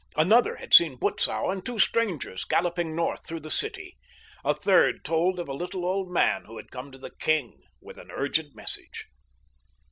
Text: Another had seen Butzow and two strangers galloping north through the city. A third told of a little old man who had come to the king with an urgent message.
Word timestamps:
Another 0.15 0.55
had 0.55 0.73
seen 0.73 0.97
Butzow 0.97 1.51
and 1.51 1.63
two 1.63 1.77
strangers 1.77 2.43
galloping 2.43 2.95
north 2.95 3.27
through 3.27 3.41
the 3.41 3.51
city. 3.51 3.97
A 4.43 4.55
third 4.55 5.05
told 5.05 5.37
of 5.37 5.47
a 5.47 5.53
little 5.53 5.85
old 5.85 6.09
man 6.11 6.45
who 6.45 6.57
had 6.57 6.71
come 6.71 6.91
to 6.91 6.97
the 6.97 7.11
king 7.11 7.61
with 7.79 7.99
an 7.99 8.09
urgent 8.09 8.55
message. 8.55 9.05